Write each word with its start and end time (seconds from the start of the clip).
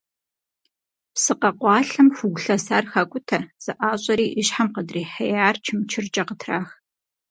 Псы 1.13 1.33
къэкъуалъэм 1.39 2.07
хугу 2.15 2.39
лъэсар 2.43 2.83
хакӏутэ, 2.91 3.39
зэӏащӏэри 3.63 4.27
и 4.39 4.41
щхьэм 4.47 4.67
къыдрихьеяр 4.73 5.55
чымчыркӏэ 5.63 6.23
къытрах. 6.27 6.67